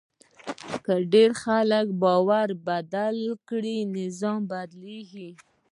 [0.85, 3.17] که ډېر خلک باور بدل
[3.49, 5.29] کړي، نظم بدلېږي.